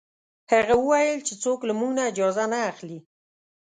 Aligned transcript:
هغه 0.51 0.73
وویل 0.77 1.19
چې 1.27 1.33
څوک 1.43 1.59
له 1.65 1.73
موږ 1.79 1.91
نه 1.97 2.03
اجازه 2.11 2.43
نه 2.53 2.59
اخلي. 2.71 2.99